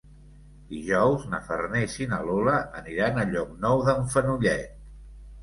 [0.69, 4.75] Dijous na Farners i na Lola aniran a Llocnou d'en Fenollet.